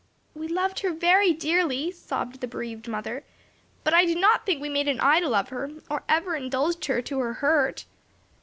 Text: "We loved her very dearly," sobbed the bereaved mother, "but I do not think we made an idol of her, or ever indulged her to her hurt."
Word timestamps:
"We 0.33 0.47
loved 0.47 0.79
her 0.79 0.89
very 0.89 1.31
dearly," 1.31 1.91
sobbed 1.91 2.41
the 2.41 2.47
bereaved 2.47 2.87
mother, 2.87 3.23
"but 3.83 3.93
I 3.93 4.03
do 4.05 4.15
not 4.15 4.47
think 4.47 4.59
we 4.59 4.67
made 4.67 4.87
an 4.87 4.99
idol 4.99 5.35
of 5.35 5.49
her, 5.49 5.69
or 5.91 6.01
ever 6.09 6.33
indulged 6.35 6.85
her 6.85 7.03
to 7.03 7.19
her 7.19 7.33
hurt." 7.35 7.85